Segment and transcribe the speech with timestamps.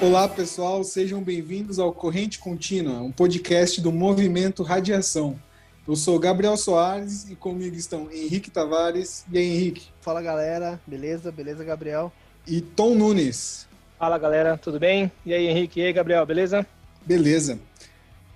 [0.00, 5.38] Olá, pessoal, sejam bem-vindos ao Corrente Contínua, um podcast do Movimento Radiação.
[5.86, 9.24] Eu sou Gabriel Soares e comigo estão Henrique Tavares.
[9.32, 9.88] E aí, Henrique?
[10.00, 10.80] Fala, galera.
[10.86, 11.32] Beleza?
[11.32, 12.12] Beleza, Gabriel?
[12.46, 13.66] E Tom Nunes.
[13.98, 14.58] Fala, galera.
[14.58, 15.10] Tudo bem?
[15.24, 15.80] E aí, Henrique?
[15.80, 16.26] E aí, Gabriel?
[16.26, 16.66] Beleza?
[17.06, 17.58] Beleza.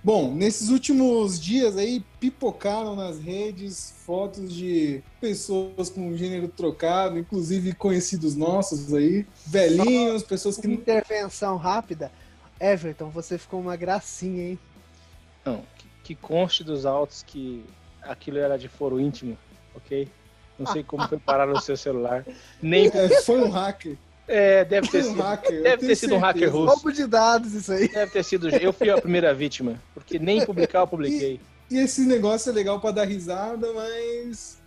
[0.07, 7.73] Bom, nesses últimos dias aí pipocaram nas redes fotos de pessoas com gênero trocado, inclusive
[7.73, 10.65] conhecidos nossos aí, velhinhos, pessoas que.
[10.65, 12.09] Intervenção rápida.
[12.57, 14.59] Everton, você ficou uma gracinha, hein?
[15.43, 17.65] Não, que, que conste dos autos que
[18.01, 19.37] aquilo era de foro íntimo,
[19.75, 20.07] ok?
[20.57, 22.25] Não sei como foi parar no seu celular.
[22.61, 22.87] Nem.
[22.87, 23.97] É, foi um hacker.
[24.27, 25.21] É, deve ter sido.
[25.21, 26.73] hacker, deve ter sido um hacker russo.
[26.73, 27.87] Roubo de dados, isso aí.
[27.87, 28.49] Deve ter sido.
[28.49, 31.39] Eu fui a primeira vítima, porque nem publicar eu publiquei.
[31.69, 34.57] E, e esse negócio é legal para dar risada, mas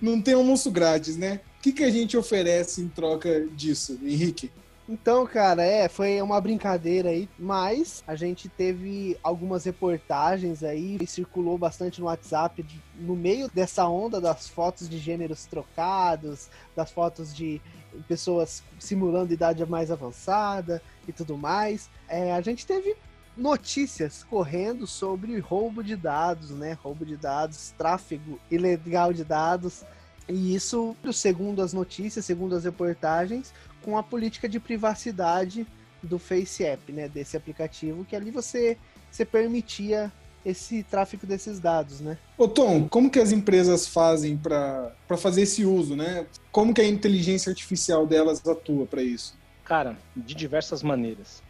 [0.00, 1.40] não tem almoço grátis, né?
[1.58, 4.50] O que, que a gente oferece em troca disso, Henrique?
[4.88, 11.06] Então, cara, é, foi uma brincadeira aí, mas a gente teve algumas reportagens aí e
[11.06, 16.90] circulou bastante no WhatsApp de, no meio dessa onda das fotos de gêneros trocados, das
[16.90, 17.60] fotos de
[18.06, 21.88] pessoas simulando idade mais avançada e tudo mais.
[22.08, 22.96] É, a gente teve
[23.36, 26.76] notícias correndo sobre roubo de dados, né?
[26.82, 29.84] Roubo de dados, tráfego ilegal de dados.
[30.28, 33.52] E isso, segundo as notícias, segundo as reportagens,
[33.82, 35.66] com a política de privacidade
[36.02, 37.08] do FaceApp, né?
[37.08, 38.76] Desse aplicativo, que ali você,
[39.10, 40.12] você permitia
[40.44, 42.18] esse tráfego desses dados, né?
[42.36, 46.26] Ô Tom, como que as empresas fazem para fazer esse uso, né?
[46.50, 49.36] Como que a inteligência artificial delas atua para isso?
[49.64, 51.42] Cara, de diversas maneiras.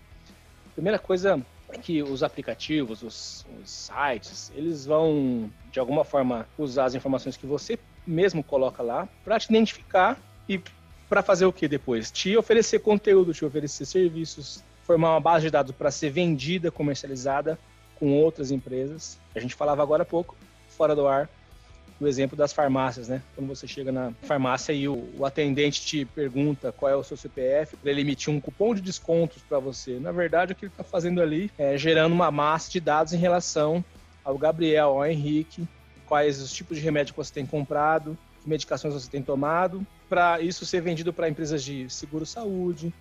[0.75, 1.41] Primeira coisa
[1.73, 7.37] é que os aplicativos, os, os sites, eles vão de alguma forma usar as informações
[7.37, 10.19] que você mesmo coloca lá para te identificar
[10.49, 10.61] e
[11.09, 12.11] para fazer o que depois?
[12.11, 17.59] Te oferecer conteúdo, te oferecer serviços, formar uma base de dados para ser vendida, comercializada
[18.01, 19.19] com outras empresas.
[19.35, 20.35] A gente falava agora há pouco,
[20.71, 21.29] fora do ar,
[22.01, 23.23] o exemplo das farmácias, né?
[23.37, 27.17] Quando você chega na farmácia e o, o atendente te pergunta qual é o seu
[27.17, 29.99] CPF, para ele emitir um cupom de descontos para você.
[30.01, 33.19] Na verdade, o que ele está fazendo ali é gerando uma massa de dados em
[33.19, 33.85] relação
[34.25, 35.69] ao Gabriel, ao Henrique,
[36.07, 40.41] quais os tipos de remédio que você tem comprado, que medicações você tem tomado, para
[40.41, 42.93] isso ser vendido para empresas de seguro-saúde,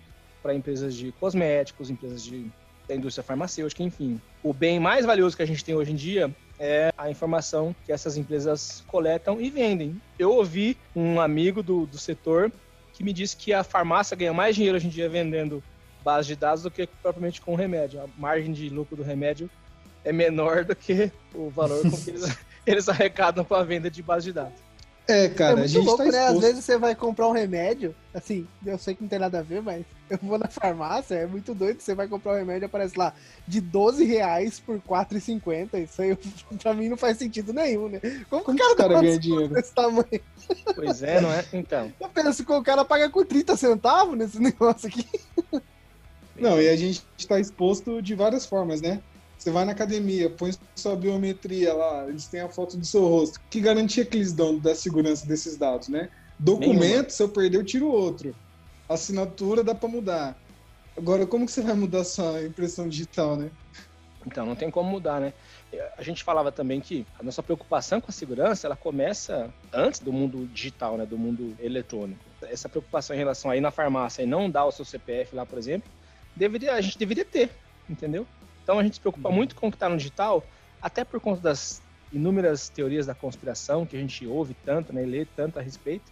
[0.42, 2.50] para empresas de cosméticos, empresas de
[2.90, 4.20] da indústria farmacêutica, enfim.
[4.42, 7.92] O bem mais valioso que a gente tem hoje em dia é a informação que
[7.92, 10.00] essas empresas coletam e vendem.
[10.18, 12.52] Eu ouvi um amigo do, do setor
[12.92, 15.62] que me disse que a farmácia ganha mais dinheiro hoje em dia vendendo
[16.04, 18.00] base de dados do que propriamente com o remédio.
[18.00, 19.48] A margem de lucro do remédio
[20.04, 24.02] é menor do que o valor com que eles, eles arrecadam com a venda de
[24.02, 24.69] base de dados.
[25.08, 26.26] É, cara, é a gente louco, tá né?
[26.26, 29.42] Às vezes você vai comprar um remédio, assim, eu sei que não tem nada a
[29.42, 32.96] ver, mas eu vou na farmácia, é muito doido, você vai comprar um remédio, aparece
[32.96, 33.12] lá,
[33.46, 36.16] de 12 reais por 4,50, isso aí
[36.62, 38.00] pra mim não faz sentido nenhum, né?
[38.28, 39.52] Como, Como que o cara ganha dinheiro?
[39.52, 40.20] Desse tamanho?
[40.74, 41.44] Pois é, não é?
[41.52, 41.92] Então.
[42.00, 45.06] Eu penso que o cara paga com 30 centavos nesse negócio aqui.
[46.36, 49.00] Não, e a gente está exposto de várias formas, né?
[49.40, 53.40] Você vai na academia, põe sua biometria lá, eles têm a foto do seu rosto.
[53.48, 56.10] Que garantia que eles dão da segurança desses dados, né?
[56.38, 57.08] Documento, Nenhuma.
[57.08, 58.36] se eu perder, eu tiro outro.
[58.86, 60.36] Assinatura dá para mudar.
[60.94, 63.50] Agora, como que você vai mudar sua impressão digital, né?
[64.26, 65.32] Então, não tem como mudar, né?
[65.96, 70.12] A gente falava também que a nossa preocupação com a segurança, ela começa antes do
[70.12, 71.06] mundo digital, né?
[71.06, 72.20] Do mundo eletrônico.
[72.42, 75.58] Essa preocupação em relação aí na farmácia e não dar o seu CPF lá, por
[75.58, 75.90] exemplo,
[76.36, 77.48] deveria, a gente deveria ter,
[77.88, 78.26] entendeu?
[78.62, 79.34] Então a gente se preocupa uhum.
[79.34, 80.44] muito com o que está no digital,
[80.80, 81.82] até por conta das
[82.12, 86.10] inúmeras teorias da conspiração que a gente ouve tanto, né, e lê tanto a respeito.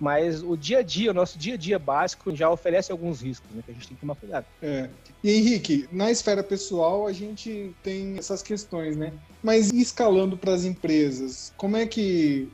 [0.00, 3.48] Mas o dia a dia, o nosso dia a dia básico já oferece alguns riscos,
[3.52, 4.46] né, que a gente tem que tomar cuidado.
[4.60, 4.88] É.
[5.22, 9.12] E Henrique, na esfera pessoal a gente tem essas questões, né?
[9.42, 12.48] Mas escalando para as empresas, como é que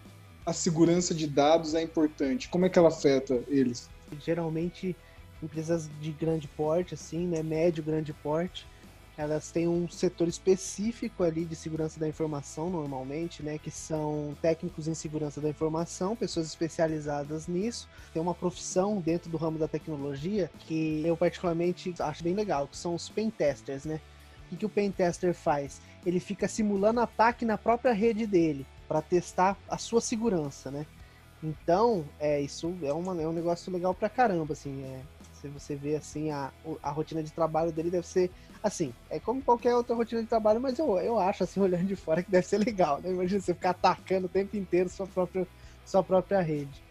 [0.45, 2.49] a segurança de dados é importante?
[2.49, 3.89] Como é que ela afeta eles?
[4.25, 4.97] Geralmente
[5.43, 8.67] empresas de grande porte, assim, né, médio, grande porte,
[9.19, 13.59] elas têm um setor específico ali de segurança da informação, normalmente, né?
[13.59, 17.89] Que são técnicos em segurança da informação, pessoas especializadas nisso.
[18.15, 22.77] Tem uma profissão dentro do ramo da tecnologia que eu particularmente acho bem legal, que
[22.77, 24.01] são os pentesters, né?
[24.47, 25.81] O que, que o pentester faz?
[26.07, 30.87] Ele fica simulando ataque na própria rede dele para testar a sua segurança, né?
[31.43, 34.81] Então, é, isso é, uma, é um negócio legal pra caramba, assim.
[34.85, 35.01] É,
[35.41, 36.51] Se você vê assim, a,
[36.83, 38.31] a rotina de trabalho dele deve ser
[38.63, 41.97] assim, é como qualquer outra rotina de trabalho, mas eu, eu acho, assim, olhando de
[41.97, 43.11] fora, que deve ser legal, né?
[43.11, 45.47] Imagina você ficar atacando o tempo inteiro sua própria,
[45.85, 46.83] sua própria rede.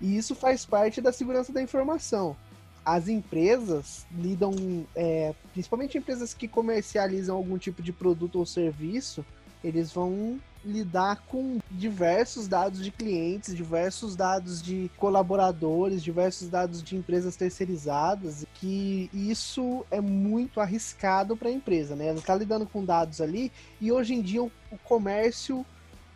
[0.00, 2.36] E isso faz parte da segurança da informação.
[2.84, 9.24] As empresas lidam, é, principalmente empresas que comercializam algum tipo de produto ou serviço,
[9.64, 16.96] eles vão lidar com diversos dados de clientes, diversos dados de colaboradores, diversos dados de
[16.96, 22.08] empresas terceirizadas, que isso é muito arriscado para a empresa, né?
[22.08, 25.64] Ela está lidando com dados ali e hoje em dia o, o comércio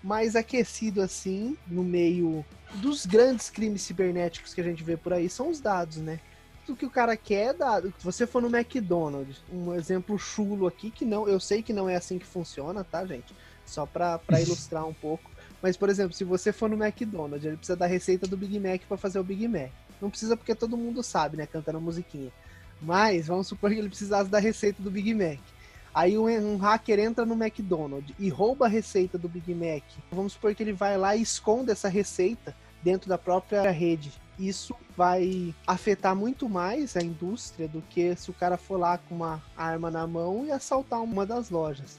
[0.02, 2.44] mais aquecido assim no meio
[2.74, 6.18] dos grandes crimes cibernéticos que a gente vê por aí são os dados, né?
[6.66, 7.92] Tudo que o cara quer é dado.
[7.98, 11.88] Se você for no McDonald's, um exemplo chulo aqui que não, eu sei que não
[11.88, 13.34] é assim que funciona, tá, gente?
[13.70, 15.30] Só para ilustrar um pouco.
[15.62, 18.80] Mas, por exemplo, se você for no McDonald's, ele precisa da receita do Big Mac
[18.88, 19.70] para fazer o Big Mac.
[20.00, 21.46] Não precisa porque todo mundo sabe, né?
[21.46, 22.32] Cantando a musiquinha.
[22.80, 25.38] Mas vamos supor que ele precisasse da receita do Big Mac.
[25.94, 29.82] Aí um, um, hacker entra no McDonald's e rouba a receita do Big Mac.
[30.10, 34.12] Vamos supor que ele vai lá e esconde essa receita dentro da própria rede.
[34.38, 39.16] Isso vai afetar muito mais a indústria do que se o cara for lá com
[39.16, 41.98] uma arma na mão e assaltar uma das lojas.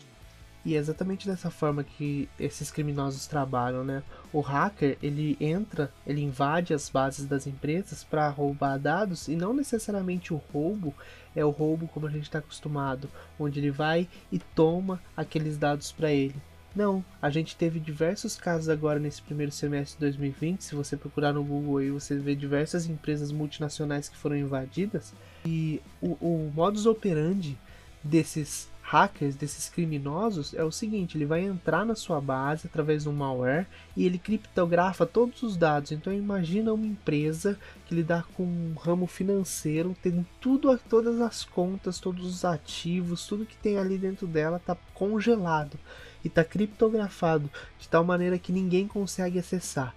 [0.64, 4.04] E é exatamente dessa forma que esses criminosos trabalham, né?
[4.32, 9.54] O hacker, ele entra, ele invade as bases das empresas para roubar dados e não
[9.54, 10.94] necessariamente o roubo
[11.36, 13.10] é o roubo como a gente está acostumado,
[13.40, 16.36] onde ele vai e toma aqueles dados para ele.
[16.76, 20.64] Não, a gente teve diversos casos agora nesse primeiro semestre de 2020.
[20.64, 25.14] Se você procurar no Google aí, você vê diversas empresas multinacionais que foram invadidas.
[25.46, 27.58] E o, o modus operandi
[28.02, 33.10] desses hackers, desses criminosos, é o seguinte: ele vai entrar na sua base através de
[33.10, 33.66] um malware
[33.96, 35.94] e ele criptografa todos os dados.
[35.94, 42.00] Então imagina uma empresa que lida com um ramo financeiro, tem tudo, todas as contas,
[42.00, 45.80] todos os ativos, tudo que tem ali dentro dela está congelado
[46.22, 47.50] e está criptografado
[47.80, 49.96] de tal maneira que ninguém consegue acessar.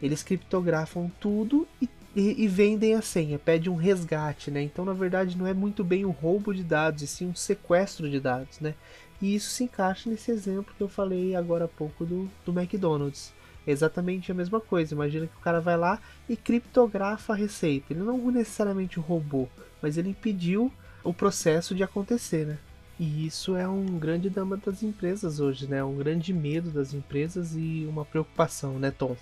[0.00, 4.62] Eles criptografam tudo e e, e, vendem a senha, pede um resgate, né?
[4.62, 8.08] Então, na verdade, não é muito bem um roubo de dados, e sim um sequestro
[8.08, 8.74] de dados, né?
[9.20, 13.34] E isso se encaixa nesse exemplo que eu falei agora há pouco do, do McDonald's.
[13.66, 14.94] É exatamente a mesma coisa.
[14.94, 17.92] Imagina que o cara vai lá e criptografa a receita.
[17.92, 19.46] Ele não necessariamente roubou,
[19.82, 20.72] mas ele impediu
[21.04, 22.58] o processo de acontecer, né?
[22.98, 25.84] E isso é um grande drama das empresas hoje, né?
[25.84, 29.14] Um grande medo das empresas e uma preocupação, né, Tom?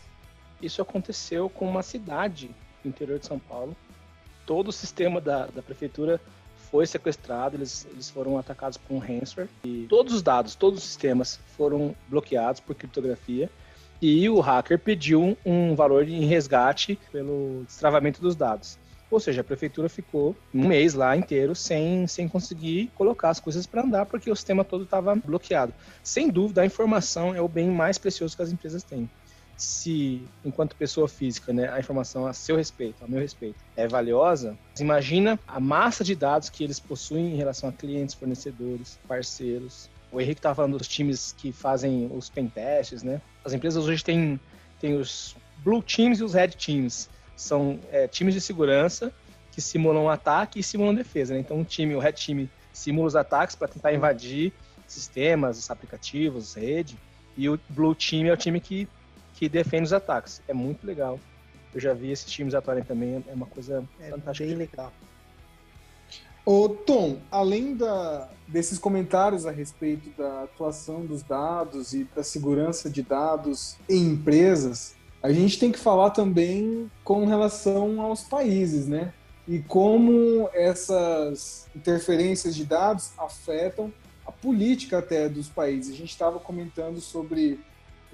[0.63, 2.55] Isso aconteceu com uma cidade
[2.89, 3.77] interior de São Paulo.
[4.47, 6.21] Todo o sistema da, da prefeitura
[6.71, 10.85] foi sequestrado, eles, eles foram atacados por um ransomware e todos os dados, todos os
[10.85, 13.49] sistemas foram bloqueados por criptografia
[14.03, 18.77] e o hacker pediu um valor em resgate pelo destravamento dos dados.
[19.11, 23.67] Ou seja, a prefeitura ficou um mês lá inteiro sem, sem conseguir colocar as coisas
[23.67, 25.73] para andar porque o sistema todo estava bloqueado.
[26.03, 29.09] Sem dúvida, a informação é o bem mais precioso que as empresas têm
[29.57, 34.59] se, enquanto pessoa física, né, a informação a seu respeito, a meu respeito, é valiosa,
[34.79, 39.89] imagina a massa de dados que eles possuem em relação a clientes, fornecedores, parceiros.
[40.11, 43.21] O Henrique estava falando dos times que fazem os pentests, né?
[43.45, 44.39] As empresas hoje têm,
[44.81, 47.09] têm os blue teams e os red teams.
[47.37, 49.13] São é, times de segurança
[49.51, 51.35] que simulam ataque e simulam defesa.
[51.35, 51.41] Né?
[51.41, 54.53] Então, um time, o red team, simula os ataques para tentar invadir
[54.87, 56.97] sistemas, aplicativos, rede.
[57.37, 58.89] E o blue team é o time que
[59.35, 60.41] que defende os ataques.
[60.49, 61.21] É muito legal.
[61.75, 64.49] Eu já vi esses times atuarem também, é uma coisa é fantástica.
[64.49, 64.93] Bem legal.
[66.47, 72.91] Ô, Tom, além da, desses comentários a respeito da atuação dos dados e da segurança
[72.91, 79.13] de dados em empresas, a gente tem que falar também com relação aos países, né?
[79.49, 83.91] E como essas interferências de dados afetam
[84.27, 85.95] a política até dos países.
[85.95, 87.59] A gente estava comentando sobre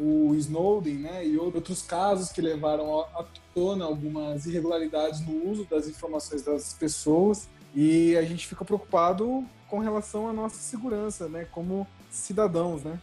[0.00, 5.86] o Snowden né, e outros casos que levaram à tona algumas irregularidades no uso das
[5.86, 11.86] informações das pessoas e a gente fica preocupado com relação à nossa segurança, né, como
[12.10, 12.98] cidadãos, né?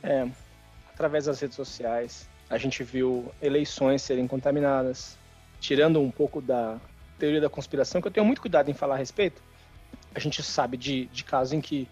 [0.00, 0.28] É,
[0.94, 5.18] através das redes sociais, a gente viu eleições serem contaminadas,
[5.60, 6.78] tirando um pouco da
[7.18, 9.42] teoria da conspiração, que eu tenho muito cuidado em falar a respeito.
[10.14, 11.88] A gente sabe de, de casos em que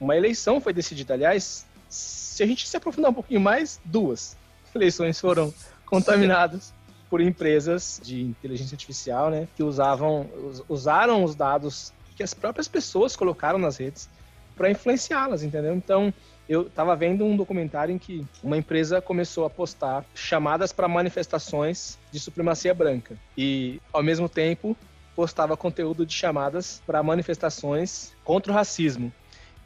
[0.00, 4.36] uma eleição foi decidida, aliás, se a gente se aprofundar um pouquinho mais, duas
[4.74, 5.52] eleições foram
[5.84, 6.72] contaminadas
[7.10, 10.30] por empresas de inteligência artificial, né, que usavam,
[10.68, 14.08] usaram os dados que as próprias pessoas colocaram nas redes
[14.56, 15.74] para influenciá-las, entendeu?
[15.74, 16.14] Então,
[16.48, 21.98] eu estava vendo um documentário em que uma empresa começou a postar chamadas para manifestações
[22.12, 24.76] de supremacia branca e, ao mesmo tempo,
[25.16, 29.12] postava conteúdo de chamadas para manifestações contra o racismo.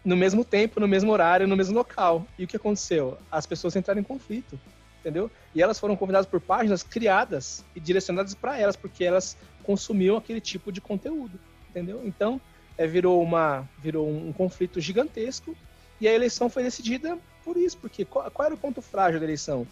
[0.05, 2.27] No mesmo tempo, no mesmo horário, no mesmo local.
[2.39, 3.19] E o que aconteceu?
[3.31, 4.59] As pessoas entraram em conflito,
[5.01, 5.31] entendeu?
[5.55, 10.41] E elas foram convidadas por páginas criadas e direcionadas para elas, porque elas consumiam aquele
[10.41, 12.03] tipo de conteúdo, entendeu?
[12.05, 12.41] Então,
[12.77, 15.57] é, virou, uma, virou um, um conflito gigantesco
[16.01, 19.27] e a eleição foi decidida por isso, porque qual, qual, era o ponto frágil da
[19.27, 19.67] eleição?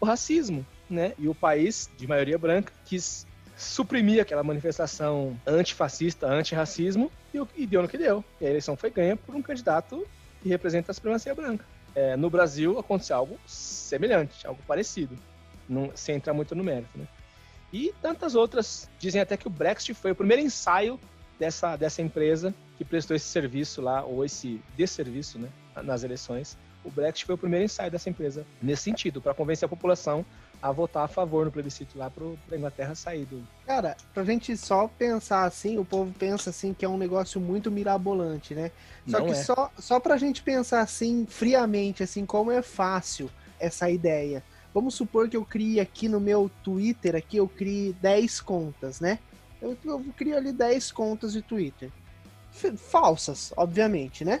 [0.00, 1.12] O racismo, né?
[1.18, 3.26] E o país, de maioria branca, quis
[3.62, 8.24] suprimir aquela manifestação antifascista, antirracismo, e, e deu no que deu.
[8.40, 10.06] E a eleição foi ganha por um candidato
[10.42, 11.64] que representa a supremacia branca.
[11.94, 15.16] É, no Brasil aconteceu algo semelhante, algo parecido,
[15.68, 17.06] não, sem entrar muito no mérito, né?
[17.72, 18.88] E tantas outras.
[18.98, 20.98] Dizem até que o Brexit foi o primeiro ensaio
[21.38, 25.48] dessa, dessa empresa que prestou esse serviço lá, ou esse desserviço, né,
[25.82, 26.58] nas eleições.
[26.84, 30.24] O Brexit foi o primeiro ensaio dessa empresa nesse sentido, para convencer a população
[30.62, 33.42] a votar a favor no plebiscito lá para a Inglaterra sair do.
[33.66, 37.68] Cara, pra gente só pensar assim, o povo pensa assim que é um negócio muito
[37.68, 38.70] mirabolante, né?
[39.08, 39.34] Só Não que é.
[39.34, 43.28] só, só pra gente pensar assim, friamente, assim, como é fácil
[43.58, 44.42] essa ideia.
[44.72, 49.18] Vamos supor que eu crie aqui no meu Twitter, aqui eu crie 10 contas, né?
[49.60, 51.90] Eu, eu crio ali 10 contas de Twitter.
[52.76, 54.40] Falsas, obviamente, né?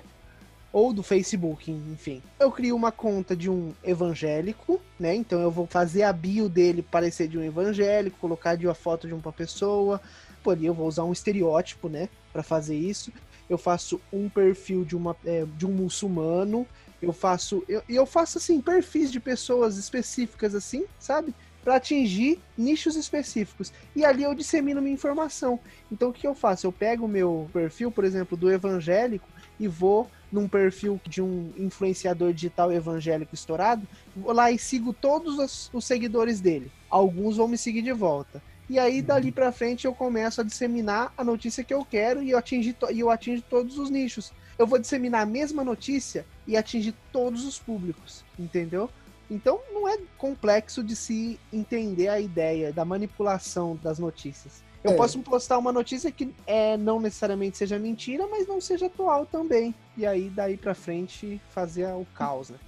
[0.72, 2.22] Ou do Facebook, enfim.
[2.40, 5.14] Eu crio uma conta de um evangélico, né?
[5.14, 9.06] Então eu vou fazer a bio dele parecer de um evangélico, colocar de uma foto
[9.06, 10.00] de uma pessoa.
[10.42, 13.12] Por aí eu vou usar um estereótipo, né, para fazer isso.
[13.48, 16.66] Eu faço um perfil de uma é, de um muçulmano.
[17.02, 21.34] Eu faço eu, eu faço assim perfis de pessoas específicas assim, sabe?
[21.62, 23.72] Para atingir nichos específicos.
[23.94, 25.60] E ali eu dissemino minha informação.
[25.90, 26.66] Então o que eu faço?
[26.66, 29.28] Eu pego o meu perfil, por exemplo, do evangélico
[29.60, 33.86] e vou num perfil de um influenciador digital evangélico estourado,
[34.16, 36.72] vou lá e sigo todos os, os seguidores dele.
[36.88, 38.42] Alguns vão me seguir de volta.
[38.68, 39.06] E aí, uhum.
[39.06, 42.74] dali para frente, eu começo a disseminar a notícia que eu quero e eu, atingi
[42.90, 44.32] e eu atingo todos os nichos.
[44.58, 48.88] Eu vou disseminar a mesma notícia e atingir todos os públicos, entendeu?
[49.30, 54.62] Então, não é complexo de se entender a ideia da manipulação das notícias.
[54.82, 54.96] Eu é.
[54.96, 59.74] posso postar uma notícia que é, não necessariamente seja mentira, mas não seja atual também.
[59.96, 62.58] E aí, daí pra frente, fazer o caos, né?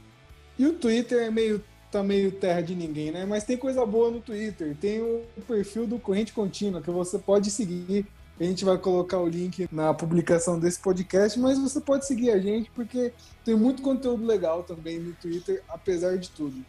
[0.58, 3.24] E o Twitter é meio, tá meio terra de ninguém, né?
[3.24, 4.76] Mas tem coisa boa no Twitter.
[4.80, 8.06] Tem o perfil do Corrente Contínua, que você pode seguir.
[8.38, 12.38] A gente vai colocar o link na publicação desse podcast, mas você pode seguir a
[12.38, 13.12] gente, porque
[13.44, 16.64] tem muito conteúdo legal também no Twitter, apesar de tudo.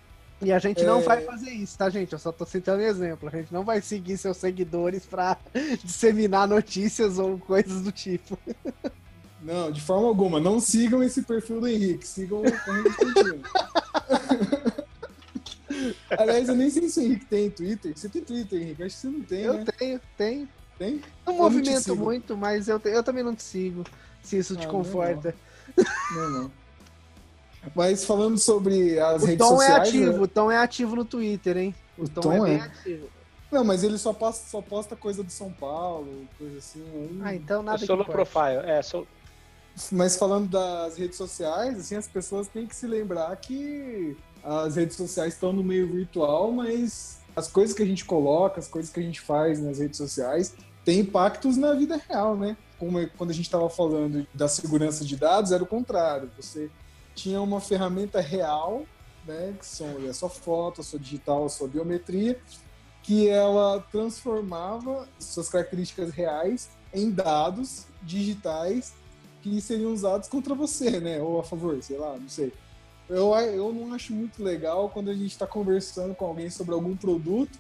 [0.45, 0.85] E a gente é...
[0.85, 2.13] não vai fazer isso, tá, gente?
[2.13, 3.27] Eu só tô citando exemplo.
[3.27, 5.39] A gente não vai seguir seus seguidores pra
[5.83, 8.37] disseminar notícias ou coisas do tipo.
[9.41, 10.39] Não, de forma alguma.
[10.39, 12.07] Não sigam esse perfil do Henrique.
[12.07, 13.41] Sigam o Henrique
[16.15, 17.97] Aliás, eu nem sei se o Henrique tem Twitter.
[17.97, 18.83] Você tem Twitter, Henrique?
[18.83, 19.65] Acho que você não tem, Eu né?
[19.79, 20.47] tenho, tenho.
[20.77, 21.01] Tem?
[21.25, 23.83] Não eu movimento não muito, mas eu, eu também não te sigo.
[24.21, 25.33] Se isso te ah, conforta.
[26.13, 26.41] Não, não.
[26.43, 26.64] não.
[27.73, 29.79] Mas falando sobre as o redes Tom é sociais.
[29.79, 30.19] É ativo, né?
[30.19, 31.75] O Tom é ativo no Twitter, hein?
[31.97, 33.07] O, o Tom, Tom, é, é ativo.
[33.51, 36.83] Não, mas ele só posta, só posta coisa do São Paulo, coisa assim.
[36.93, 37.19] Aí...
[37.23, 39.07] Ah, então nada sou no profile, é, sou...
[39.91, 44.95] Mas falando das redes sociais, assim, as pessoas têm que se lembrar que as redes
[44.95, 48.99] sociais estão no meio virtual, mas as coisas que a gente coloca, as coisas que
[48.99, 50.55] a gente faz nas redes sociais,
[50.85, 52.55] têm impactos na vida real, né?
[52.79, 56.29] Como é, quando a gente estava falando da segurança de dados, era o contrário.
[56.37, 56.69] Você
[57.15, 58.85] tinha uma ferramenta real,
[59.25, 62.39] né, que são a sua foto, a sua digital, a sua biometria,
[63.01, 68.93] que ela transformava suas características reais em dados digitais
[69.41, 72.51] que seriam usados contra você, né, ou a favor, sei lá, não sei.
[73.07, 76.95] Eu, eu não acho muito legal quando a gente está conversando com alguém sobre algum
[76.95, 77.59] produto,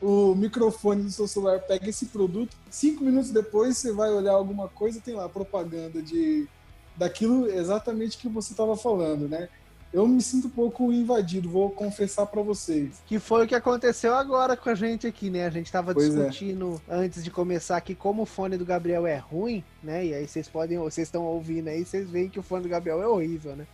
[0.00, 4.68] o microfone do seu celular pega esse produto, cinco minutos depois você vai olhar alguma
[4.68, 6.48] coisa, tem lá propaganda de
[6.96, 9.48] daquilo exatamente que você estava falando, né?
[9.92, 13.00] Eu me sinto um pouco invadido, vou confessar para vocês.
[13.06, 15.46] Que foi o que aconteceu agora com a gente aqui, né?
[15.46, 15.94] A gente estava é.
[15.94, 16.96] discutindo é.
[16.96, 20.04] antes de começar aqui como o fone do Gabriel é ruim, né?
[20.04, 23.00] E aí vocês podem, vocês estão ouvindo aí, vocês veem que o fone do Gabriel
[23.00, 23.68] é horrível, né?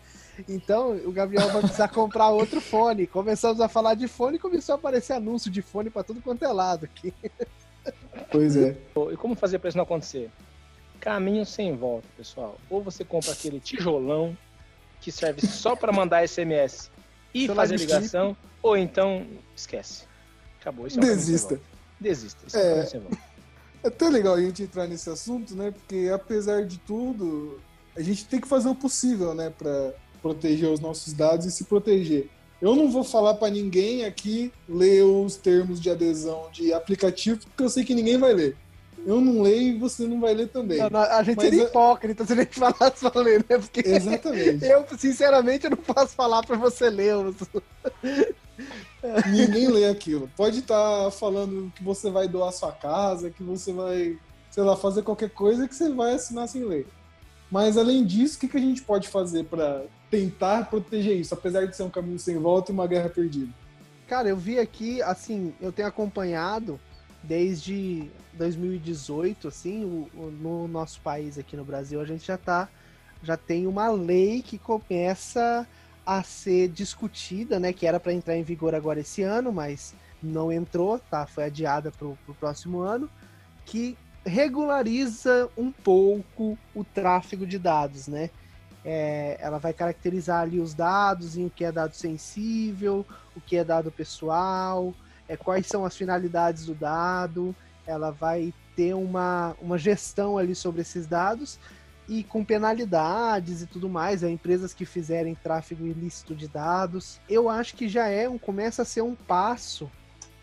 [0.46, 3.06] Então, o Gabriel vai precisar comprar outro fone.
[3.06, 6.44] Começamos a falar de fone e começou a aparecer anúncio de fone para tudo quanto
[6.44, 7.14] é lado aqui.
[8.30, 8.76] Pois é.
[9.10, 10.30] E como fazer para isso não acontecer?
[11.00, 12.58] Caminho sem volta, pessoal.
[12.68, 14.36] Ou você compra aquele tijolão
[15.00, 16.90] que serve só para mandar SMS
[17.34, 19.26] e Seu fazer ligação, ou então
[19.56, 20.04] esquece.
[20.60, 20.86] Acabou.
[20.86, 21.60] Isso é Desista.
[21.98, 22.46] Desista.
[22.46, 23.00] Isso é, é,
[23.84, 25.70] é até legal a gente entrar nesse assunto, né?
[25.70, 27.60] Porque apesar de tudo,
[27.96, 31.64] a gente tem que fazer o possível, né, para proteger os nossos dados e se
[31.64, 32.28] proteger.
[32.60, 37.62] Eu não vou falar para ninguém aqui ler os termos de adesão de aplicativo, porque
[37.62, 38.56] eu sei que ninguém vai ler.
[39.06, 40.78] Eu não leio e você não vai ler também.
[40.78, 41.66] Não, não, a gente Mas seria é...
[41.66, 43.58] hipócrita se a gente falasse pra ler, né?
[43.58, 44.64] Porque Exatamente.
[44.64, 47.14] Eu, sinceramente, eu não posso falar pra você ler.
[49.30, 50.30] Ninguém lê aquilo.
[50.36, 54.18] Pode estar tá falando que você vai doar sua casa, que você vai,
[54.50, 56.86] sei lá, fazer qualquer coisa que você vai assinar sem ler.
[57.50, 61.66] Mas além disso, o que, que a gente pode fazer para tentar proteger isso, apesar
[61.66, 63.52] de ser um caminho sem volta e uma guerra perdida?
[64.06, 66.78] Cara, eu vi aqui, assim, eu tenho acompanhado
[67.22, 72.68] desde 2018, assim, o, o, no nosso país aqui no Brasil, a gente já tá,
[73.22, 75.66] já tem uma lei que começa
[76.04, 80.50] a ser discutida, né, que era para entrar em vigor agora esse ano, mas não
[80.50, 83.08] entrou, tá, foi adiada para o próximo ano,
[83.64, 88.30] que regulariza um pouco o tráfego de dados, né?
[88.84, 93.56] É, ela vai caracterizar ali os dados em o que é dado sensível, o que
[93.56, 94.94] é dado pessoal,
[95.30, 97.54] é, quais são as finalidades do dado,
[97.86, 101.56] ela vai ter uma, uma gestão ali sobre esses dados
[102.08, 107.20] e com penalidades e tudo mais, é, empresas que fizerem tráfego ilícito de dados.
[107.28, 109.88] Eu acho que já é um começa a ser um passo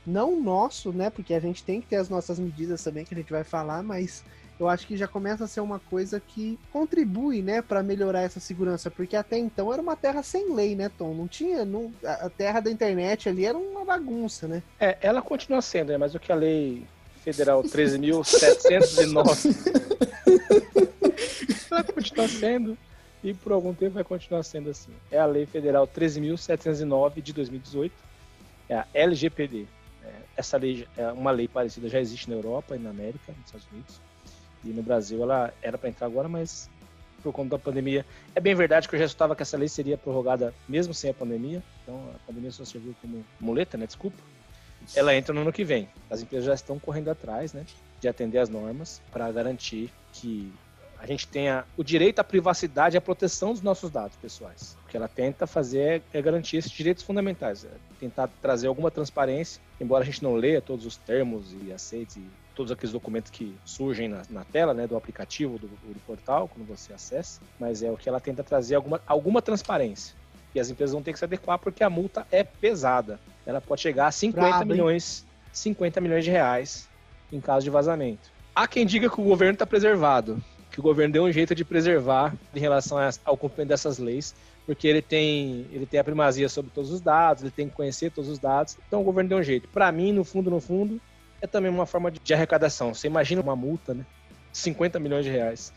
[0.05, 1.09] não nosso, né?
[1.09, 3.83] Porque a gente tem que ter as nossas medidas também que a gente vai falar,
[3.83, 4.23] mas
[4.59, 8.39] eu acho que já começa a ser uma coisa que contribui, né, para melhorar essa
[8.39, 11.13] segurança, porque até então era uma terra sem lei, né, Tom?
[11.13, 14.63] Não tinha, não, a terra da internet ali era uma bagunça, né?
[14.79, 16.85] É, ela continua sendo, né, mas o que a lei
[17.23, 20.07] federal 13.709
[21.69, 22.77] ela continua sendo
[23.23, 24.91] e por algum tempo vai continuar sendo assim.
[25.11, 27.93] É a lei federal 13.709 de 2018,
[28.69, 29.67] é a LGPD
[30.37, 33.67] essa lei é uma lei parecida já existe na Europa e na América, nos Estados
[33.71, 33.99] Unidos.
[34.63, 36.69] E no Brasil ela era para entrar agora, mas
[37.21, 38.05] por conta da pandemia.
[38.35, 41.13] É bem verdade que eu já estava que essa lei seria prorrogada mesmo sem a
[41.13, 41.61] pandemia.
[41.83, 43.85] Então a pandemia só serviu como muleta, né?
[43.85, 44.17] Desculpa.
[44.95, 45.89] Ela entra no ano que vem.
[46.09, 47.65] As empresas já estão correndo atrás, né?
[47.99, 50.53] De atender as normas para garantir que
[50.99, 54.75] a gente tenha o direito à privacidade e à proteção dos nossos dados pessoais.
[54.85, 59.61] O que ela tenta fazer é, garantir esses direitos fundamentais, é tentar trazer alguma transparência,
[59.79, 62.19] embora a gente não leia todos os termos e aceite
[62.57, 66.67] todos aqueles documentos que surgem na, na tela, né, do aplicativo, do, do, portal, quando
[66.67, 70.15] você acessa, mas é o que ela tenta trazer alguma, alguma transparência.
[70.55, 73.19] E as empresas vão ter que se adequar porque a multa é pesada.
[73.45, 76.89] Ela pode chegar a 50 Bravo, milhões, 50 milhões de reais
[77.31, 78.31] em caso de vazamento.
[78.55, 80.41] Há quem diga que o governo está preservado
[80.77, 84.87] que o governo deu um jeito de preservar em relação ao cumprimento dessas leis, porque
[84.87, 88.29] ele tem, ele tem a primazia sobre todos os dados, ele tem que conhecer todos
[88.29, 88.77] os dados.
[88.87, 89.67] Então o governo deu um jeito.
[89.69, 91.01] Para mim, no fundo, no fundo,
[91.41, 92.93] é também uma forma de, arrecadação.
[92.93, 94.05] Você imagina uma multa, né?
[94.51, 95.71] 50 milhões de reais.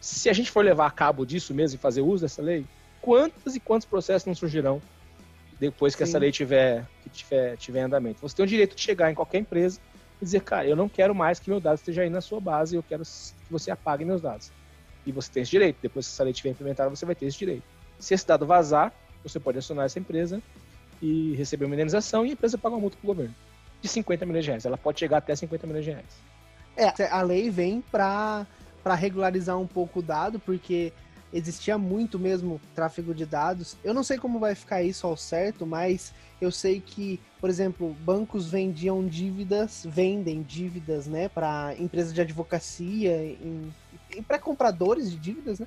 [0.00, 2.64] Se a gente for levar a cabo disso mesmo e fazer uso dessa lei,
[3.00, 4.80] quantos e quantos processos não surgirão
[5.60, 6.10] depois que Sim.
[6.10, 8.20] essa lei tiver, que tiver, tiver andamento?
[8.20, 9.78] Você tem o direito de chegar em qualquer empresa
[10.20, 12.74] e dizer, cara, eu não quero mais que meu dado esteja aí na sua base,
[12.74, 14.50] eu quero que você apague meus dados.
[15.04, 15.76] E você tem esse direito.
[15.82, 17.64] Depois que essa lei estiver implementada, você vai ter esse direito.
[17.98, 20.42] Se esse dado vazar, você pode acionar essa empresa
[21.00, 23.34] e receber uma indenização e a empresa paga uma multa para o governo
[23.82, 24.64] de 50 milhões de reais.
[24.64, 26.32] Ela pode chegar até 50 milhões de reais.
[26.76, 28.46] É, a lei vem para
[28.96, 30.92] regularizar um pouco o dado, porque
[31.32, 33.76] existia muito mesmo tráfego de dados.
[33.82, 37.94] Eu não sei como vai ficar isso ao certo, mas eu sei que, por exemplo,
[38.00, 43.72] bancos vendiam dívidas, vendem dívidas, né, para empresas de advocacia e
[44.26, 45.66] para compradores de dívidas, né?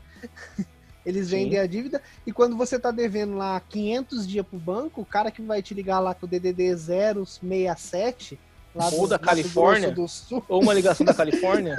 [1.06, 1.38] Eles Sim.
[1.38, 5.30] vendem a dívida e quando você tá devendo lá 500 dias pro banco, o cara
[5.30, 8.40] que vai te ligar lá com o DDD 067
[8.76, 10.06] lá ou do, da Califórnia, do
[10.50, 11.78] ou uma ligação da Califórnia,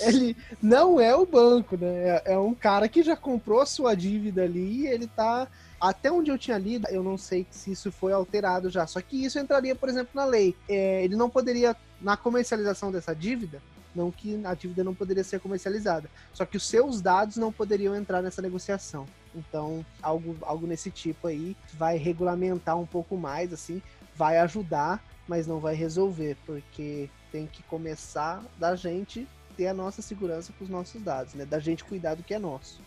[0.00, 2.08] ele não é o banco, né?
[2.08, 5.46] É, é, um cara que já comprou sua dívida ali e ele tá.
[5.80, 8.86] Até onde eu tinha lido, eu não sei se isso foi alterado já.
[8.86, 10.54] Só que isso entraria, por exemplo, na lei.
[10.68, 13.60] É, ele não poderia, na comercialização dessa dívida,
[13.94, 16.08] não que a dívida não poderia ser comercializada.
[16.32, 19.06] Só que os seus dados não poderiam entrar nessa negociação.
[19.34, 23.82] Então, algo, algo nesse tipo aí vai regulamentar um pouco mais, assim,
[24.14, 29.26] vai ajudar, mas não vai resolver, porque tem que começar da gente
[29.56, 31.44] ter a nossa segurança com os nossos dados, né?
[31.44, 32.80] Da gente cuidar do que é nosso.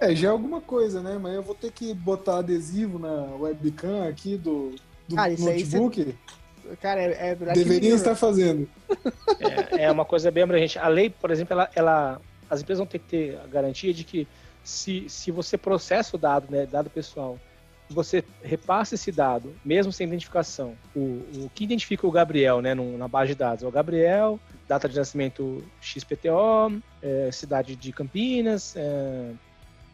[0.00, 1.18] É, já é alguma coisa, né?
[1.18, 4.74] Mas eu vou ter que botar adesivo na webcam aqui do,
[5.08, 6.04] do Cara, notebook.
[6.04, 6.16] Cê...
[6.80, 8.68] Cara, é, é Deveria estar fazendo.
[9.70, 10.78] É, é, uma coisa bem abrangente.
[10.78, 14.04] A lei, por exemplo, ela, ela, as empresas vão ter que ter a garantia de
[14.04, 14.26] que
[14.62, 17.38] se, se você processa o dado, né, dado pessoal,
[17.90, 20.74] você repassa esse dado, mesmo sem identificação.
[20.94, 23.64] O, o que identifica o Gabriel, né, no, na base de dados?
[23.64, 29.30] É o Gabriel, data de nascimento XPTO, é, cidade de Campinas, é,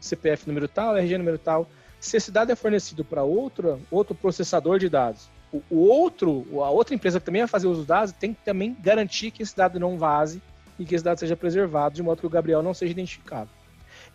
[0.01, 1.69] CPF número tal, RG número tal.
[1.99, 6.69] Se esse dado é fornecido para outro, outro processador de dados, o, o outro, a
[6.69, 9.55] outra empresa que também vai fazer uso dos dados, tem que também garantir que esse
[9.55, 10.41] dado não vaze
[10.77, 13.49] e que esse dado seja preservado de modo que o Gabriel não seja identificado.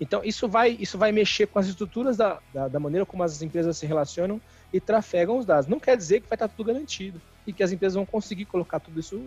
[0.00, 3.42] Então, isso vai, isso vai mexer com as estruturas da, da, da, maneira como as
[3.42, 4.40] empresas se relacionam
[4.72, 5.66] e trafegam os dados.
[5.66, 8.80] Não quer dizer que vai estar tudo garantido e que as empresas vão conseguir colocar
[8.80, 9.22] tudo isso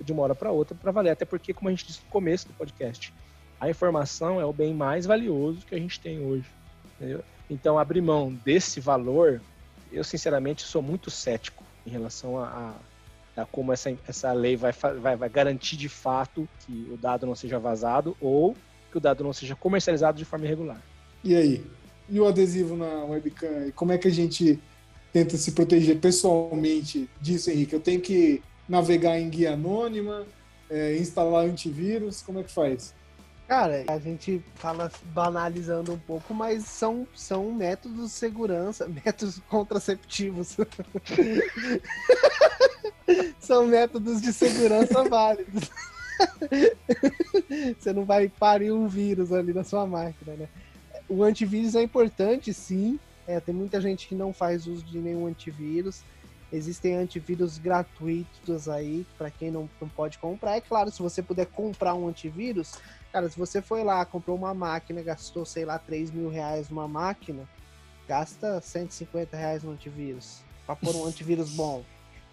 [0.00, 1.10] de uma hora para outra para valer.
[1.10, 3.14] Até porque, como a gente disse no começo do podcast,
[3.60, 6.46] a informação é o bem mais valioso que a gente tem hoje.
[6.96, 7.22] Entendeu?
[7.48, 9.40] Então, abrir mão desse valor,
[9.92, 12.74] eu sinceramente sou muito cético em relação a,
[13.36, 17.26] a, a como essa, essa lei vai, vai, vai garantir de fato que o dado
[17.26, 18.56] não seja vazado ou
[18.90, 20.80] que o dado não seja comercializado de forma irregular.
[21.22, 21.64] E aí?
[22.08, 23.66] E o adesivo na webcam?
[23.66, 24.58] E como é que a gente
[25.12, 27.74] tenta se proteger pessoalmente disso, Henrique?
[27.74, 30.26] Eu tenho que navegar em guia anônima,
[30.70, 32.94] é, instalar antivírus, como é que faz?
[33.48, 40.54] Cara, a gente fala banalizando um pouco, mas são, são métodos de segurança, métodos contraceptivos.
[43.40, 45.70] são métodos de segurança válidos.
[47.78, 50.48] Você não vai parir um vírus ali na sua máquina, né?
[51.08, 53.00] O antivírus é importante, sim.
[53.26, 56.02] É, tem muita gente que não faz uso de nenhum antivírus.
[56.52, 60.56] Existem antivírus gratuitos aí para quem não, não pode comprar.
[60.56, 62.74] É claro, se você puder comprar um antivírus,
[63.12, 66.88] cara, se você foi lá, comprou uma máquina, gastou, sei lá, 3 mil reais numa
[66.88, 67.48] máquina,
[68.06, 71.84] gasta 150 reais no antivírus para pôr um antivírus bom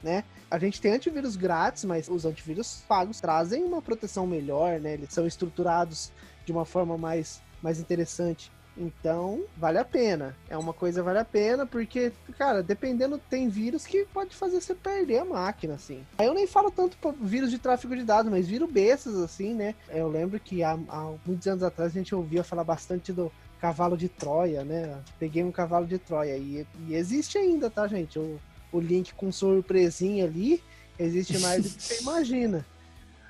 [0.05, 0.23] né?
[0.51, 4.93] A gente tem antivírus grátis, mas os antivírus pagos trazem uma proteção melhor, né?
[4.93, 6.11] Eles são estruturados
[6.45, 8.51] de uma forma mais, mais interessante.
[8.77, 10.35] Então, vale a pena.
[10.49, 14.75] É uma coisa vale a pena, porque, cara, dependendo, tem vírus que pode fazer você
[14.75, 16.03] perder a máquina, assim.
[16.17, 19.75] Aí eu nem falo tanto vírus de tráfego de dados, mas vírus bestas, assim, né?
[19.89, 23.97] Eu lembro que há, há muitos anos atrás a gente ouvia falar bastante do cavalo
[23.97, 24.97] de Troia, né?
[25.17, 28.17] Peguei um cavalo de Troia e, e existe ainda, tá, gente?
[28.17, 28.39] Eu,
[28.71, 30.61] o link com surpresinha ali,
[30.99, 32.65] existe mais do que você imagina.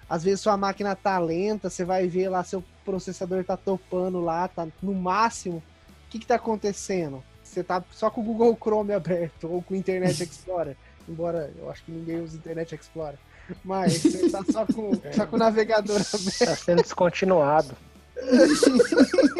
[0.09, 4.47] Às vezes sua máquina tá lenta, você vai ver lá seu processador tá topando lá,
[4.47, 5.57] tá no máximo.
[5.57, 7.23] O que que tá acontecendo?
[7.43, 10.77] Você tá só com o Google Chrome aberto ou com o Internet Explorer.
[11.07, 13.17] Embora eu acho que ninguém usa Internet Explorer.
[13.63, 16.45] Mas você tá só com, só com o navegador aberto.
[16.45, 17.75] Tá sendo descontinuado.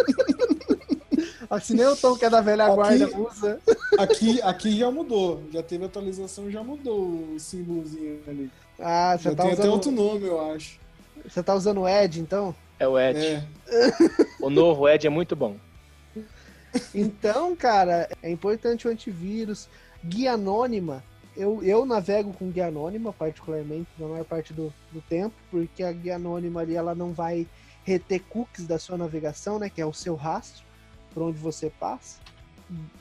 [1.50, 3.60] Assim nem o Tom que é da velha aqui, guarda usa.
[3.98, 5.44] Aqui, aqui já mudou.
[5.52, 8.52] Já teve atualização, já mudou o símbolozinho ali.
[8.80, 9.60] Ah, você tá tem usando...
[9.66, 10.80] até outro nome, eu acho.
[11.24, 12.56] Você tá usando o Edge, então?
[12.80, 13.26] É o Edge.
[13.26, 13.46] É.
[14.42, 15.58] o novo Edge é muito bom.
[16.94, 19.70] Então, cara, é importante o antivírus.
[20.04, 21.02] Guia anônima.
[21.34, 25.92] Eu, eu navego com guia anônima, particularmente, na maior parte do, do tempo, porque a
[25.94, 27.48] guia anônima ali, ela não vai
[27.86, 29.70] reter cookies da sua navegação, né?
[29.70, 30.66] Que é o seu rastro
[31.14, 32.20] por onde você passa,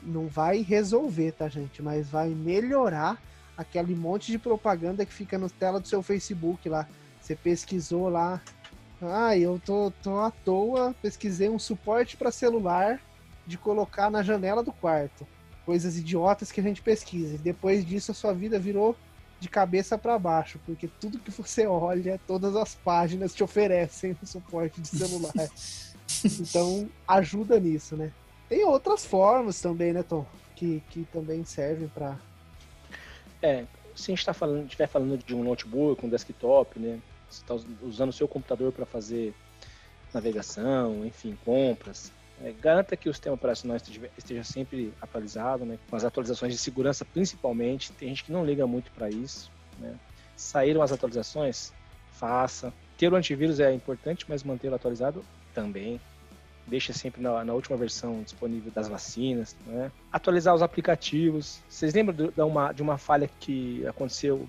[0.01, 1.81] não vai resolver, tá, gente?
[1.81, 3.21] Mas vai melhorar
[3.57, 6.87] aquele monte de propaganda que fica na tela do seu Facebook lá.
[7.21, 8.41] Você pesquisou lá.
[9.01, 12.99] Ah, eu tô, tô à toa, pesquisei um suporte para celular
[13.45, 15.27] de colocar na janela do quarto.
[15.65, 17.35] Coisas idiotas que a gente pesquisa.
[17.35, 18.95] E depois disso a sua vida virou
[19.39, 24.25] de cabeça para baixo, porque tudo que você olha, todas as páginas te oferecem um
[24.25, 25.33] suporte de celular.
[26.23, 28.11] Então, ajuda nisso, né?
[28.47, 30.25] Tem outras formas também, né, Tom?
[30.55, 32.17] Que, que também servem para.
[33.45, 36.99] É, se a gente tá falando, estiver falando de um notebook, um desktop, né?
[37.29, 37.53] Você está
[37.83, 39.35] usando o seu computador para fazer
[40.11, 42.11] navegação, enfim, compras.
[42.43, 45.77] É, garanta que o sistema operacional esteja, esteja, sempre atualizado, né?
[45.89, 47.91] Com as atualizações de segurança, principalmente.
[47.91, 49.95] Tem gente que não liga muito para isso, né?
[50.35, 51.71] Saíram as atualizações?
[52.13, 52.73] Faça.
[52.97, 56.01] Ter o antivírus é importante, mas mantê-lo atualizado também.
[56.67, 59.91] Deixa sempre na, na, última versão disponível das vacinas, né?
[60.11, 61.59] Atualizar os aplicativos.
[61.69, 64.47] Vocês lembram de, de, uma, de uma falha que aconteceu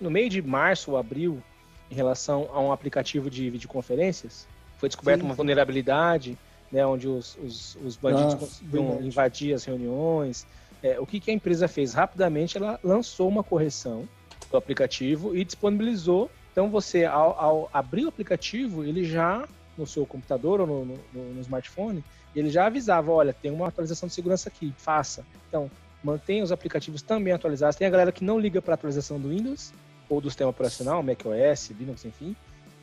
[0.00, 1.42] no meio de março ou abril
[1.90, 4.46] em relação a um aplicativo de videoconferências?
[4.78, 6.38] Foi descoberta uma vulnerabilidade,
[6.70, 10.46] né, onde os, os, os bandidos conseguiam invadir as reuniões.
[10.82, 11.94] É, o que, que a empresa fez?
[11.94, 14.08] Rapidamente ela lançou uma correção
[14.50, 16.30] do aplicativo e disponibilizou.
[16.52, 19.46] Então você, ao, ao abrir o aplicativo, ele já
[19.76, 24.08] no seu computador ou no, no, no smartphone, ele já avisava, olha, tem uma atualização
[24.08, 25.24] de segurança aqui, faça.
[25.48, 25.70] Então,
[26.02, 27.76] mantenha os aplicativos também atualizados.
[27.76, 29.72] Tem a galera que não liga para a atualização do Windows
[30.08, 32.36] ou do sistema operacional, macOS, Linux, enfim.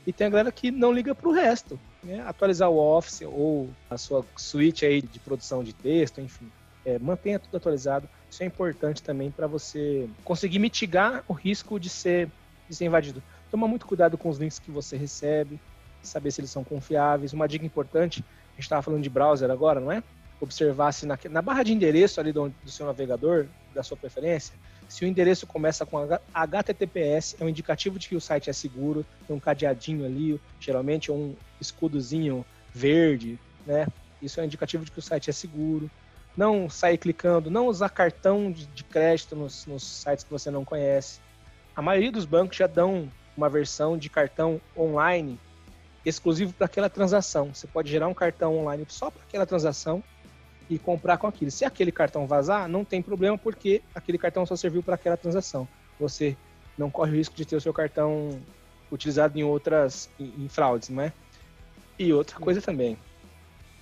[0.05, 2.21] E tem a galera que não liga para o resto, né?
[2.27, 6.51] Atualizar o Office ou a sua suite aí de produção de texto, enfim.
[6.85, 8.09] É, mantenha tudo atualizado.
[8.29, 12.29] Isso é importante também para você conseguir mitigar o risco de ser,
[12.67, 13.23] de ser invadido.
[13.49, 15.57] Toma muito cuidado com os links que você recebe
[16.07, 17.33] saber se eles são confiáveis.
[17.33, 20.03] Uma dica importante, a gente estava falando de browser agora, não é?
[20.39, 24.53] Observar se na, na barra de endereço ali do, do seu navegador, da sua preferência,
[24.87, 25.97] Se o endereço começa com
[26.33, 31.11] HTTPS, é um indicativo de que o site é seguro, tem um cadeadinho ali, geralmente
[31.11, 33.87] um escudozinho verde, né?
[34.21, 35.89] Isso é um indicativo de que o site é seguro.
[36.35, 40.65] Não sair clicando, não usar cartão de, de crédito nos, nos sites que você não
[40.65, 41.19] conhece.
[41.75, 45.39] A maioria dos bancos já dão uma versão de cartão online
[46.05, 47.53] exclusivo para aquela transação.
[47.53, 50.03] Você pode gerar um cartão online só para aquela transação
[50.69, 51.51] e comprar com aquilo.
[51.51, 55.67] Se aquele cartão vazar, não tem problema, porque aquele cartão só serviu para aquela transação.
[55.99, 56.35] Você
[56.77, 58.39] não corre o risco de ter o seu cartão
[58.91, 61.13] utilizado em outras em, em fraudes, não é?
[61.97, 62.97] E outra coisa também,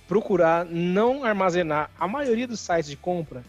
[0.06, 1.90] procurar não armazenar.
[1.98, 3.42] A maioria dos sites de compra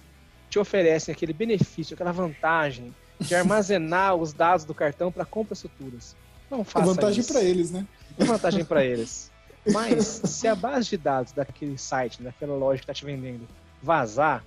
[0.49, 6.15] te oferecem aquele benefício, aquela vantagem de armazenar os dados do cartão para compras futuras.
[6.49, 7.85] Não faça é vantagem para eles, né?
[8.17, 9.31] Vantagem para eles.
[9.71, 13.47] Mas se a base de dados daquele site, daquela loja que está te vendendo,
[13.81, 14.43] vazar,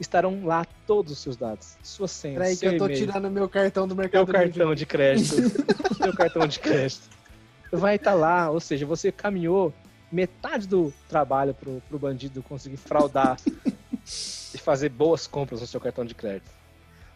[0.00, 2.38] estarão lá todos os seus dados, suas senhas.
[2.38, 5.36] Peraí que eu tô tirando meu cartão do mercado Meu cartão de crédito.
[6.00, 7.02] meu cartão de crédito.
[7.70, 9.72] Vai estar tá lá, ou seja, você caminhou
[10.10, 13.36] metade do trabalho pro, pro bandido conseguir fraudar
[14.54, 16.50] e fazer boas compras no seu cartão de crédito.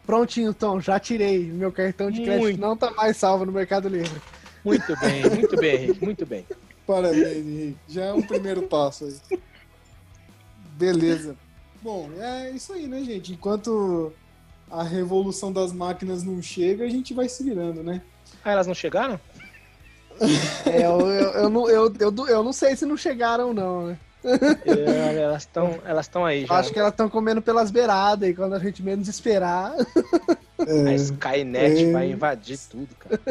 [0.05, 1.45] Prontinho, Tom, já tirei.
[1.45, 2.59] Meu cartão de crédito muito.
[2.59, 4.19] não tá mais salvo no Mercado Livre.
[4.63, 6.45] Muito bem, muito bem, Henrique, muito bem.
[6.85, 7.77] Parabéns, Henrique.
[7.87, 9.39] Já é um primeiro passo aí.
[10.77, 11.35] Beleza.
[11.81, 13.33] Bom, é isso aí, né, gente?
[13.33, 14.11] Enquanto
[14.69, 18.01] a revolução das máquinas não chega, a gente vai se virando, né?
[18.43, 19.19] Ah, elas não chegaram?
[20.65, 23.97] É, eu, eu, eu, não, eu, eu, eu não sei se não chegaram, não, né?
[24.23, 26.55] É, elas estão elas aí já.
[26.55, 29.73] Acho que elas estão comendo pelas beiradas e quando a gente menos esperar.
[30.67, 33.21] É, a Skynet é, vai invadir tudo, cara.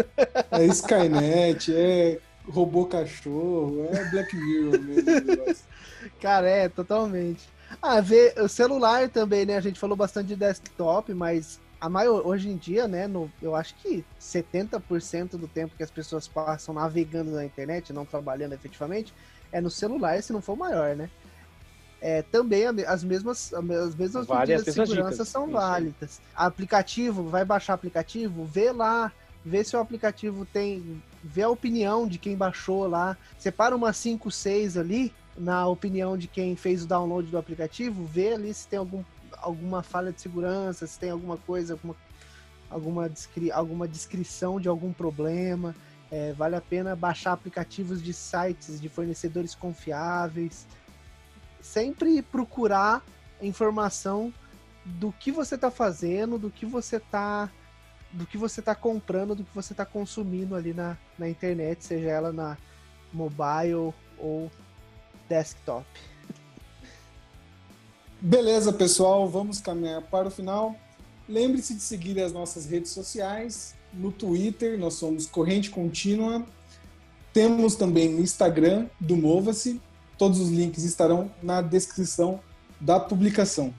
[0.50, 5.56] É Skynet, é robô cachorro, é Black Mirror mesmo.
[6.20, 7.48] cara, é, totalmente.
[7.82, 9.56] Ah, ver o celular também, né?
[9.56, 13.54] A gente falou bastante de desktop, mas a maior, hoje em dia, né, no, eu
[13.54, 19.14] acho que 70% do tempo que as pessoas passam navegando na internet, não trabalhando efetivamente,
[19.52, 21.10] é no celular, se não for maior, né?
[22.00, 25.28] É, também as mesmas, as mesmas medidas de segurança dicas.
[25.28, 26.20] são válidas.
[26.34, 29.12] Aplicativo, vai baixar aplicativo, vê lá,
[29.44, 34.30] vê se o aplicativo tem, vê a opinião de quem baixou lá, separa umas 5,
[34.30, 38.78] 6 ali, na opinião de quem fez o download do aplicativo, vê ali se tem
[38.78, 39.02] algum,
[39.38, 41.96] alguma falha de segurança, se tem alguma coisa, alguma,
[42.70, 45.74] alguma, descri, alguma descrição de algum problema.
[46.10, 50.66] É, vale a pena baixar aplicativos de sites de fornecedores confiáveis.
[51.60, 53.04] Sempre procurar
[53.42, 54.32] informação
[54.84, 57.50] do que você está fazendo, do que você está
[58.10, 62.08] do que você está comprando, do que você está consumindo ali na, na internet, seja
[62.08, 62.56] ela na
[63.12, 64.50] mobile ou
[65.28, 65.86] desktop.
[68.20, 70.74] Beleza, pessoal, vamos caminhar para o final.
[71.28, 76.44] Lembre-se de seguir as nossas redes sociais, no Twitter, nós somos Corrente Contínua.
[77.32, 79.80] Temos também no Instagram do Mova-se.
[80.16, 82.40] Todos os links estarão na descrição
[82.80, 83.72] da publicação.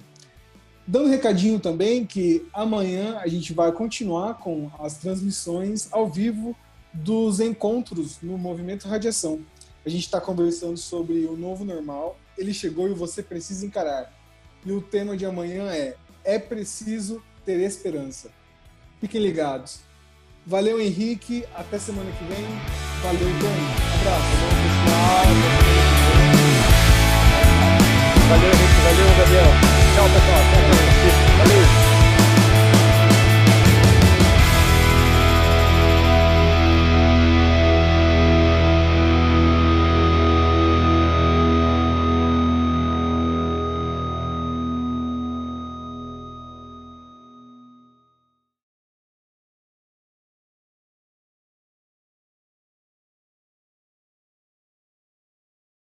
[0.88, 6.56] Dando um recadinho também que amanhã a gente vai continuar com as transmissões ao vivo
[6.94, 9.42] dos encontros no Movimento Radiação.
[9.86, 12.18] A gente está conversando sobre o novo normal.
[12.38, 14.12] Ele chegou e você precisa encarar.
[14.66, 18.32] E o tema de amanhã é: é preciso ter esperança.
[19.00, 19.82] Fiquem ligados.
[20.50, 21.46] Valeu, Henrique.
[21.56, 22.44] Até semana que vem.
[23.04, 23.68] Valeu, Dani.
[23.94, 24.34] Abraço.
[24.40, 25.28] Valeu, pessoal.
[28.30, 28.82] Valeu, Henrique.
[28.84, 29.52] Valeu, Gabriel.
[29.94, 30.44] Tchau, pessoal.
[30.50, 30.89] Tchau, tchau.